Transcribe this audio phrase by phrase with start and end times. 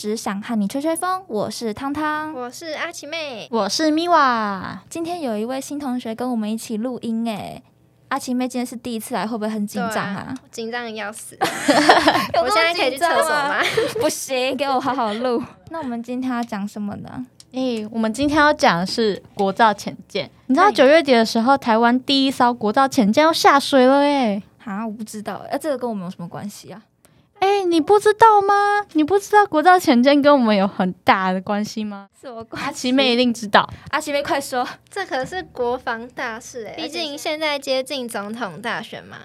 [0.00, 1.22] 只想和你吹吹风。
[1.28, 4.80] 我是汤汤，我是阿奇妹，我是咪娃。
[4.88, 7.60] 今天有一位新同学跟我们一起录音，哎，
[8.08, 10.34] 阿奇妹今天是第一次来，会不会很紧张啊？
[10.50, 11.36] 紧张的要死。
[12.42, 13.56] 我现在可以去厕所吗？
[14.00, 15.44] 不行，给我好好录。
[15.68, 17.26] 那我们今天要讲什么呢？
[17.52, 20.30] 诶，我们今天要讲的是国造潜舰。
[20.46, 24.42] 你知道九月底的时候，台湾第一艘国造潜舰要下水了，诶。
[24.64, 26.80] 啊，我不知道，哎，这个跟我们有什么关系啊？
[27.40, 28.86] 哎，你不知道吗？
[28.92, 32.08] 你不知道国造潜舰跟我们有很大的关系吗？
[32.20, 33.68] 是我阿奇妹一定知道。
[33.90, 36.74] 阿奇妹，快说，这可是国防大事哎！
[36.74, 39.18] 毕竟现在接近总统大选嘛，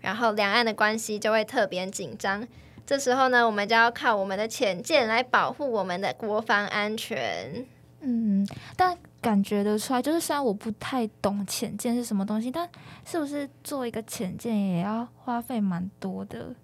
[0.00, 2.46] 然后两岸的关系就会特别紧张。
[2.86, 7.66] 这时候呢，我们就要靠我们的潜舰来保护我们的国防安全。
[8.00, 12.66] 嗯，但感觉得出来，就是虽然我不太懂潜舰是什么东西，但
[13.04, 16.54] 是不是做一个潜舰也要花费蛮多的？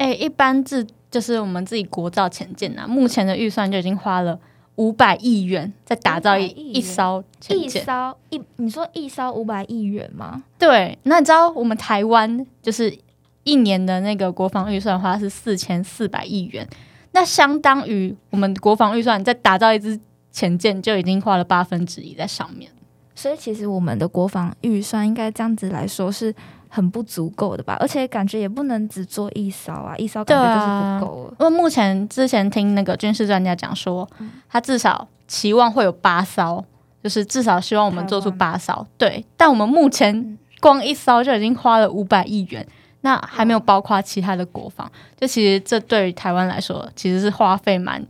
[0.00, 4.40] 哎，一般自就是我们自己国造潜舰呐，目前的预算就已经花了
[4.76, 7.82] 五百亿元在打造一一艘潜舰。
[7.82, 10.42] 一艘一，你说一艘五百亿元吗？
[10.58, 12.96] 对，那你知道我们台湾就是
[13.44, 16.66] 一年的那个国防预算花是四千四百亿元，
[17.12, 20.00] 那相当于我们国防预算在打造一支
[20.32, 22.70] 潜舰就已经花了八分之一在上面。
[23.14, 26.34] 所以其实我们的国防预算应该这样子来说是。
[26.72, 31.34] 很不足够的吧，而且感觉也不能只做一艘啊，一艘感觉就是不够了。
[31.40, 34.08] 因为目前之前听那个军事专家讲说，
[34.48, 36.64] 他至少期望会有八艘，
[37.02, 38.86] 就是至少希望我们做出八艘。
[38.96, 42.64] 对，但我们目前光一艘就已经花了五百亿元，
[43.00, 44.88] 那还没有包括其他的国防。
[45.20, 48.06] 就其实这对于台湾来说，其实是花费蛮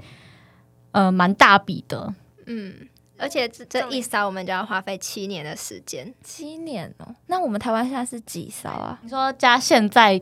[0.92, 2.12] 呃蛮大笔的。
[2.44, 2.74] 嗯。
[3.20, 7.14] 而且这这一艘我们就要花费七年的时间，七年哦。
[7.26, 8.98] 那我们台湾现在是几艘啊？
[9.02, 10.20] 你说加现在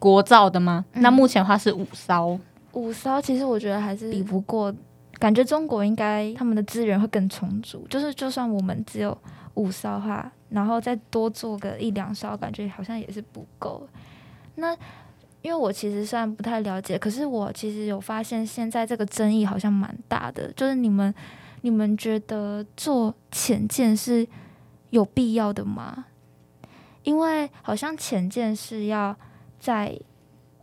[0.00, 0.84] 国造的吗？
[0.94, 2.38] 那目前话是五艘。
[2.72, 4.74] 五艘其实我觉得还是比不过，
[5.20, 7.86] 感觉中国应该他们的资源会更充足。
[7.88, 9.16] 就是就算我们只有
[9.54, 13.86] 五艘话，然后再多做个一两艘，感觉好像也是不够。
[14.56, 14.76] 那
[15.42, 21.14] 因为我其实虽然不太了解，可是我其实有发现现在这个争议好像蛮大的，就是你们。
[21.62, 24.28] 你们觉得做潜舰是
[24.90, 26.06] 有必要的吗？
[27.02, 29.16] 因为好像潜舰是要
[29.58, 29.98] 在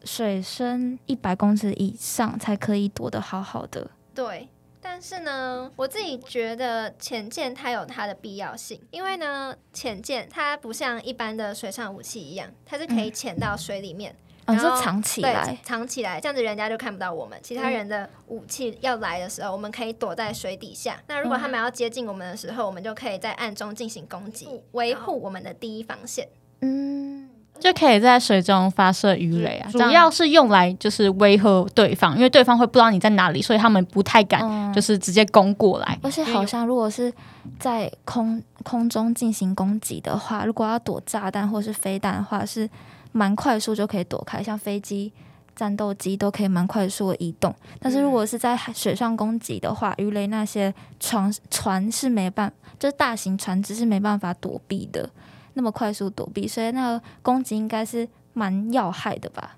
[0.05, 3.91] 水深一百公尺以上才可以躲得好好的。
[4.13, 4.47] 对，
[4.81, 14.16] 但是呢，我自己觉得潜舰它有它的必要性，因为呢，潜舰它不像一般的水上武器一样，它是可以潜到水里面。
[14.53, 17.39] 然后藏起来，藏起来，这样子人家就看不到我们。
[17.41, 20.97] 其他人的武器要来的时候，我们可以躲在水底下。
[21.07, 26.27] 那如果他们要接近我们的时候，我们就可以在暗中进行攻击，维护我们的第一防线。
[26.61, 27.29] 嗯，
[27.59, 35.97] 就可以在水中发射鱼雷啊，主要是用来就是威吓对方，因为对方会不知道你在哪里，所以他们不太敢就是直接攻过来。
[36.03, 37.13] 而且好像如果是
[37.59, 42.69] 在空空中进行攻击的话，如果要躲炸弹或是飞弹的话是。
[43.12, 45.12] 蛮快速就可以躲开，像飞机、
[45.56, 47.53] 战斗机都可以蛮快速的移动。
[47.80, 55.09] 但是如果是在水上攻击的话，鱼雷那些船船是没办，就是大型船只是没办法躲避的，
[55.53, 59.58] 那么快速躲避，所以那个攻击应该是蛮要害的吧，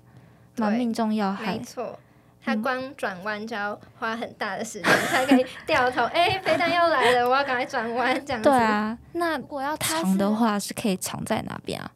[0.56, 1.56] 蛮命中要害。
[1.56, 1.98] 没错，
[2.42, 6.02] 它光转弯就要花很大的时间才可以掉头。
[6.06, 8.48] 哎，飞弹要来了，我要赶快转弯，这样子。
[8.48, 11.90] 对啊，那我要藏的话是可以藏在哪边啊？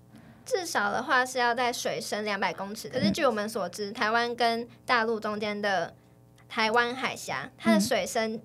[0.46, 2.88] 至少的话是要在水深两百公尺。
[2.88, 5.92] 可是据我们所知，台湾跟大陆中间的
[6.48, 8.40] 台湾海峡，它的水深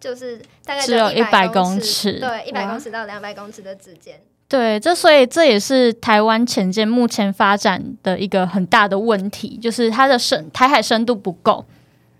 [0.00, 4.20] 就是大概只有一百公尺，对，一百公尺到两百公尺的之间。
[4.48, 11.64] 对，这所以这也是台湾潜舰目前发展的一个很大的问题，就是它的深台海深度不够。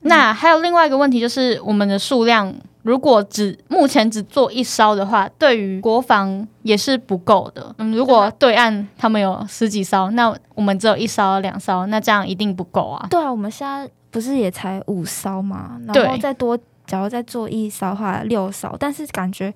[0.03, 2.55] 那还有另外一个问题，就是我们的数量。
[2.85, 7.75] 如果只目前只做一艘的话，对于国防也是不够的。
[7.79, 13.07] 嗯，如果对岸他们有十几艘，那我们只有一艘、两艘，那这样一定不够啊。
[13.09, 18.77] 对啊，我们现在不是也才五艘嘛，然后再多，假如再做一艘的话，六艘。
[18.79, 19.53] 但是感觉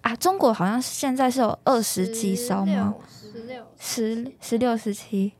[0.00, 2.96] 啊，中国好像现在是有二十几艘吗？
[3.32, 5.32] 十六、十十六、十七，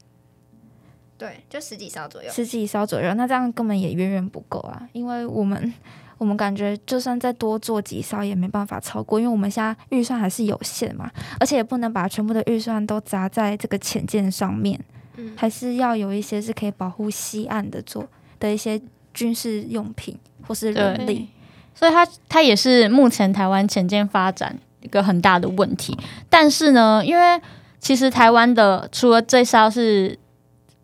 [1.19, 3.13] 对，就十几艘左右，十几艘左右。
[3.15, 5.75] 那这样根本也远远不够啊，因为我们。
[6.23, 11.11] 我们感觉就算再多做几艘也没办法超过，因为我们现在预算还是有限嘛，
[11.41, 14.81] 而且也不能把全部的预算都砸在这个潜舰上面，
[15.17, 18.07] 嗯，还是要有一些是可以保护西岸的做
[18.39, 18.81] 的一些
[19.13, 20.17] 军事用品
[20.47, 21.29] 或是人力，
[21.75, 25.99] 所以它它也是目前台湾潜舰发展一个很大的问题。
[26.31, 27.41] 但是呢，因为
[27.81, 30.17] 其实台湾的除了这艘是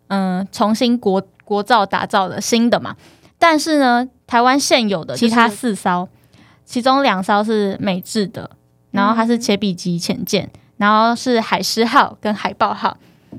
[0.07, 2.93] 嗯重新国国造打造的新的嘛，
[3.39, 4.07] 但是呢。
[4.29, 6.07] 台湾现有的其他四艘，
[6.63, 8.47] 其中两艘是美制的，
[8.91, 10.47] 然后它是切比级潜舰，
[10.77, 12.95] 然后是海狮号跟海豹号，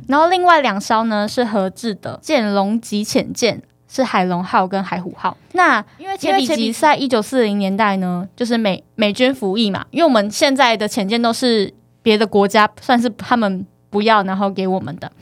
[0.09, 5.37] 然后另外两艘呢是合制的剑龙级潜舰，是海龙号跟海虎号。
[5.53, 15.13] 那因为切比级在一九四零年代呢，就是美美军服役嘛，因为我们现在的潜舰都是别的国家算是他们不要，然后给我们的。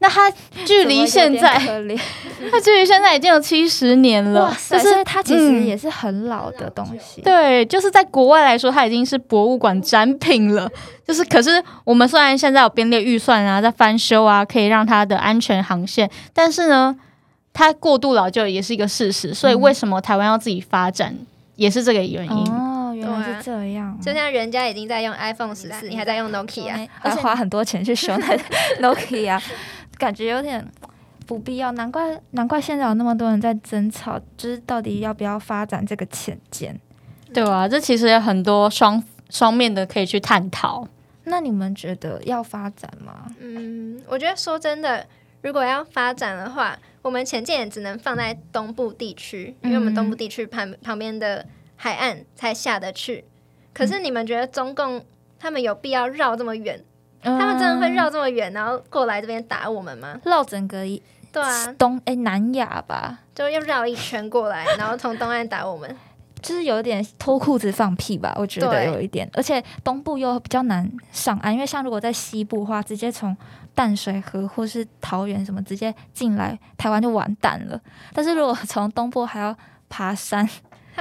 [0.00, 0.30] 那它
[0.64, 1.58] 距离现在，
[2.50, 7.20] 它距离现在已经有七十年了，就是它其实也是很老的东西。
[7.20, 10.70] 对，就是在国外来说，它已经是博物馆展品了。
[11.06, 16.94] 就是，可是我们虽然现在有编列预算啊，在翻修啊，可以让它的安全航线，但是呢，
[17.52, 19.34] 它过度老旧也是一个事实。
[19.34, 21.16] 所以，为什么台湾要自己发展，
[21.56, 22.52] 也是这个原因。
[22.52, 23.98] 哦，原来是这样。
[24.00, 28.36] 就像人家已经在用 iPhone 十四，你还在用 Nokia，而且 花很多钱去修那
[28.88, 29.40] Nokia。
[29.98, 30.66] 感觉有点
[31.26, 36.80] 不必要，难怪难怪现在有那么多人在争吵，就是到底要不要发展这个浅见，
[37.34, 40.86] 对啊，这其实有很多双双面的可以去探讨。
[41.24, 43.26] 那你们觉得要发展吗？
[43.38, 45.06] 嗯，我觉得说真的，
[45.42, 51.44] 如果要发展的话，我们浅见也只能放在东部地区，因为我们东部地区旁旁边的
[51.76, 53.24] 海岸才下得去。
[53.74, 55.04] 可是你们觉得中共
[55.38, 56.82] 他们有必要绕这么远？
[57.22, 60.20] 他们真的会绕这么远，然后过来这边打我们吗？
[60.24, 60.84] 绕整个
[61.30, 65.96] 对啊东哎南亚吧，就又绕一圈过来，然后从东岸打我们，
[66.40, 68.34] 就是有点脱裤子放屁吧？
[68.36, 73.36] 我觉得有一点，而且东部又比较难上岸，因为像如果在西部的话，直接从
[73.74, 77.78] 淡水河或是桃园什么直接进来台湾就完蛋了。
[78.14, 79.54] 但是如果从东部还要
[79.88, 80.48] 爬山，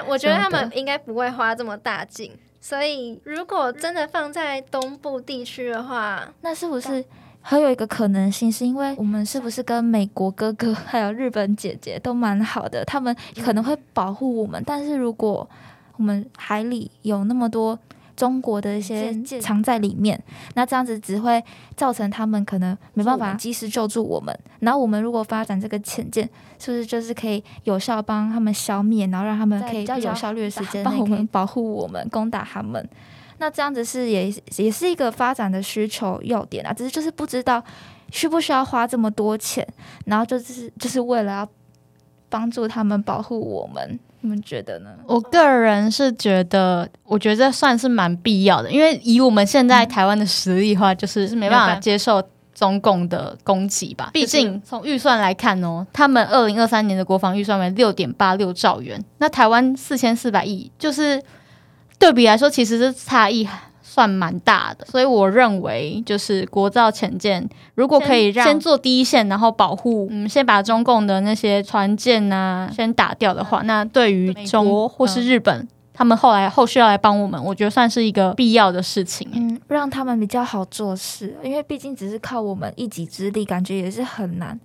[0.06, 2.38] 我觉得他们应该不会花这么大劲。
[2.68, 7.02] 所以，如果真的放在东部地区的话，那是不是
[7.40, 8.52] 还有一个可能性？
[8.52, 12.84] 是因为我们是不是跟美国哥哥还有日本姐姐都蛮好的？
[12.84, 14.62] 他们可能会保护我们。
[14.66, 15.50] 但是如果
[15.96, 17.80] 我们海里有那么多……
[18.18, 20.22] 中国的一些藏在里面，
[20.56, 21.42] 那这样子只会
[21.76, 24.38] 造成他们可能没办法及时救助我们。
[24.60, 26.28] 然后我们如果发展这个潜舰，
[26.58, 32.84] 是不是就是可以有效帮他们消灭，然后让他们可以比较有效率的时间 帮我们 保护我们，攻打他们？
[33.38, 37.64] 那这样子是也也是一个发展的需求要点啊，只是就是不知道
[38.12, 39.66] 需不需要花这么多钱，
[40.06, 41.50] 然后就是就是为了要
[42.30, 44.00] 帮助他们保护我们。
[44.28, 44.90] 你们觉得呢？
[45.06, 52.22] 我个人是觉得，我觉得算是蛮必要的，因为以我们现在台湾的实力的话，就是是没办法接受
[52.54, 54.10] 中共的攻击吧。
[54.12, 61.24] 毕竟从预算来看哦，他们二零二三年的国防预算为六点八六兆元，那台湾四千四百亿，就是
[61.98, 63.48] 对比来说，其实是差异。
[63.98, 84.60] 算蛮大的，所以我认为就是国造潜舰，如果可以让先做第一线，然后保护，嗯，先把中共的那些船舰啊先打掉的话，那对于中国或是日本，他们后来后续要来帮我们，我觉得算是一个必要的事情，嗯，让他们比较好做事，因为毕竟只是靠我们一己之力，感觉也是很难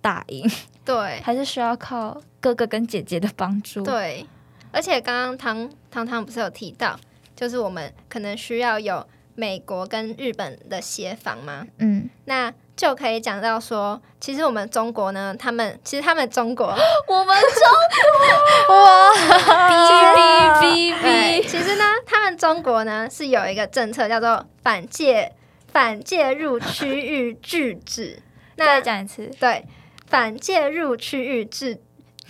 [0.00, 0.48] 打赢，
[0.84, 4.24] 对， 还是需要靠哥哥跟姐姐的帮助，对，
[4.70, 6.96] 而且刚刚唐唐唐不是有提到。
[7.38, 9.06] 就是我们可能需要有
[9.36, 11.64] 美国跟日本的协防嘛？
[11.78, 16.66] 嗯，那就可以讲到说，其实我们中国呢，他们其实他们中国，
[17.06, 17.60] 我们中
[18.66, 19.14] 国 哇，
[19.70, 25.32] 哔哔哔哔，其实呢，他们中国呢是有一个政策叫做反介
[25.72, 28.20] 反介入区域制止。
[28.58, 29.64] 再讲一次，对，
[30.08, 31.80] 反介入区域制。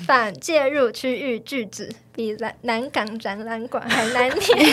[0.07, 4.71] 反介入区域拒止比南南港展览馆还难念。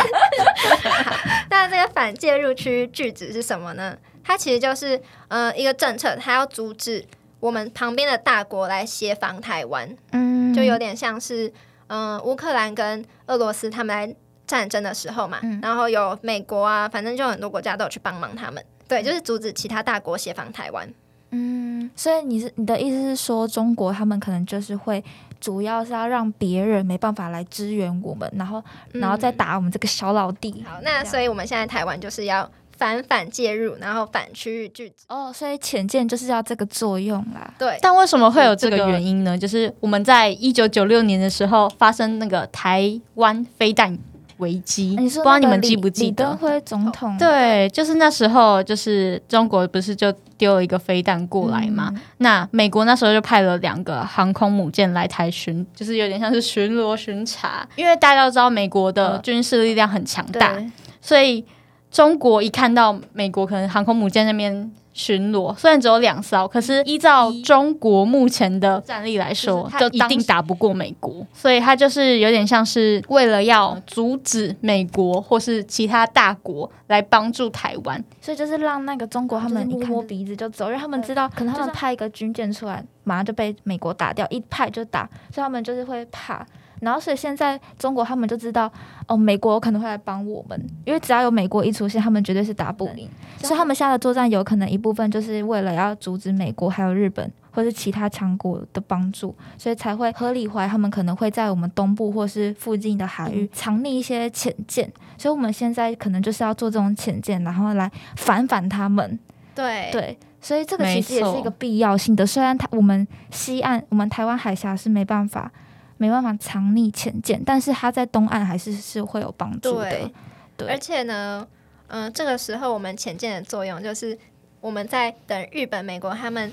[1.49, 3.97] 那这个反介入区域拒止是什么呢？
[4.23, 7.05] 它其实就是呃一个政策，它要阻止
[7.39, 9.95] 我们旁边的大国来协防台湾。
[10.11, 11.51] 嗯，就有点像是
[11.87, 14.15] 嗯乌克兰跟俄罗斯他们来
[14.47, 18.63] 战争的时候嘛，然后有美国啊，反正就很多国家都有去帮忙他们。
[18.87, 20.87] 对，就是阻止其他大国协防台湾。
[21.31, 25.03] 嗯，所以你是你的意思是说，中国他们可能就是会
[25.41, 28.63] 主要是要让别人没办法来支援我们，然后
[28.93, 30.63] 然后再打我们这个小老弟。
[30.65, 35.05] 好，那所以我们现在台湾就是要反反介入，然后反区域拒止。
[35.09, 37.53] 哦，所以浅见就是要这个作用啦。
[37.57, 39.37] 对，但为什么会有这个原因呢？
[39.37, 43.97] 就是我们在一九九六年的时候发生那个台湾飞弹。
[44.37, 46.23] 危机，不知道你们记不记得？
[46.25, 51.93] 李登辉总统对，就是那时候，就是中国不是就丢了一个飞弹过来嘛？
[52.17, 57.67] 那美国那时候就派了两个航空母舰来台巡，就是有点像是巡逻巡查。
[57.75, 60.55] 因为大家都知道美国的军事力量很强大，
[60.99, 61.45] 所以
[61.89, 71.27] 中国一看到美国可能航空母舰那边巡逻，虽然只有两艘，可是依照中国目前的战力来说，就一定打不过美国。
[71.33, 86.47] 所以他就是有点像是为了要阻止美国或是其他大国来帮助台湾，所以就是让那个中国他们一摸鼻子就走，因为他们知道可能他们派一个军舰出来，马上就被美国打掉，一派就打，所以他们就是会怕。
[86.85, 88.71] 然后，所以现在中国他们就知道，
[89.07, 93.09] 哦，美国可能会来帮我们，因为只要有美国一出现，他们绝对是打不赢。
[93.39, 104.87] 所以他们现在的作战有可能一部分就是为了要阻止美国还有日本或是其他强国的帮助，所以才会合理怀疑他们可能会在我们东部或是附近的海域藏匿一些潜舰。
[105.17, 109.17] 所以我们现在可能就是要做这种潜舰，然后来反反他们。
[109.55, 112.27] 对对，所以这个其实也是一个必要性的。
[112.27, 115.51] 虽然它我们西岸我们台湾海峡是没办法。
[115.97, 120.11] 没办法藏匿潜舰，但是它在东岸还是是会有帮助的。
[120.57, 121.47] 对，而且呢，
[121.87, 124.17] 嗯，这个时候我们潜舰的作用就是
[124.61, 126.51] 我们在等日本、美国他们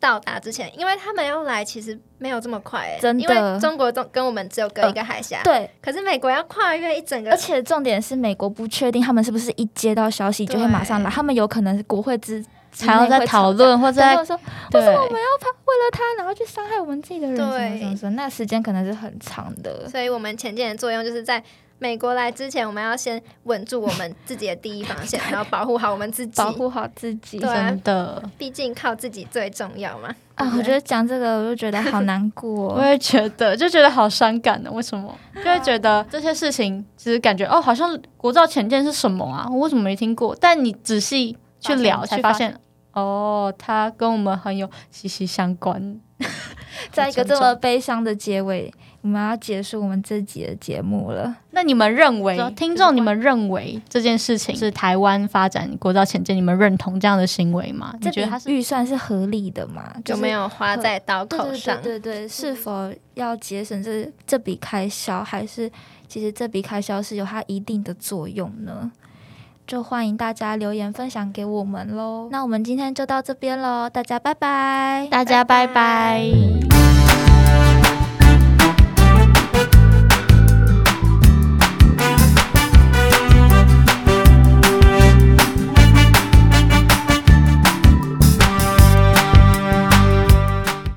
[0.00, 3.22] 到达之前，因为他们要来其实没有这么快，真的。
[3.22, 5.70] 因为中国中跟我们只有隔一个海峡，对。
[5.80, 12.44] 可是美国要跨越一整个，而且重点是美国不确定他们是不是一接到消息就会马上来，他们有可能是国会之。
[12.80, 14.34] 还要在讨论，或者在说
[14.72, 17.96] 为什么我们要怕为了他，然后去伤害我们自己的人？
[17.96, 19.88] 什么那时间可能是很长的。
[19.88, 21.42] 所以，我们前进的作用就是在
[21.78, 27.38] 美国来之前，我们要先稳住我们自己的第一防线，然后保护好我们自己，保护好自己。
[27.38, 30.08] 真的，毕竟靠自己最重要嘛。
[30.36, 32.72] 啊，我觉得讲这个，我就觉得好难过。
[32.78, 34.70] 我也觉得，就觉得好伤感呢。
[34.72, 35.14] 为什么？
[35.34, 39.46] 就会觉得这些事情，其实感觉哦，好像国造前舰是什么啊？
[39.50, 40.34] 我为什么没听过？
[40.40, 41.36] 但你仔细。
[41.62, 42.54] 去聊才发现，
[42.92, 45.98] 哦，他跟我们很有息息相关。
[46.90, 51.34] 在一个这么悲伤的结尾，我们要结束我们这集的节目了。
[51.50, 57.92] 那你们认为，听众，你们认为这件事情是台湾发展国造前进，你们认同这样的行为吗？
[58.00, 59.92] 你觉得它是预算是合理的吗？
[60.06, 61.80] 有没有花在刀口上？
[61.82, 65.70] 对对对，是否要节省这这笔开销，还是
[66.08, 68.90] 其实这笔开销是有它一定的作用呢？
[69.66, 72.28] 就欢迎大家留言分享给我们喽。
[72.30, 76.71] 那我们今天就到这边喽，大家拜拜，大家拜拜。